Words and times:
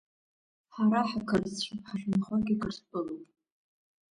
Ҳара 0.73 1.01
ҳақырҭцәоуп, 1.09 1.81
ҳахьынхогьы 1.89 2.55
Қырҭтәылоуп. 2.61 3.25